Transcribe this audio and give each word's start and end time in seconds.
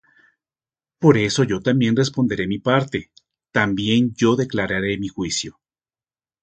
Por 0.97 1.15
eso 1.19 1.43
yo 1.43 1.61
también 1.61 1.95
responderé 1.95 2.47
mi 2.47 2.57
parte, 2.57 3.11
También 3.51 4.15
yo 4.15 4.35
declararé 4.35 4.97
mi 4.97 5.09
juicio. 5.09 5.59